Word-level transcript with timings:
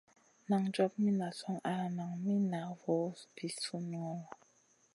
Nan 0.51 0.63
job 0.75 0.91
mi 1.01 1.11
nazion 1.19 1.57
al 1.73 1.83
nan 1.97 2.11
mi 2.23 2.35
na 2.51 2.61
voo 2.79 3.07
sùn 3.65 3.83
ŋolo. 3.91 4.27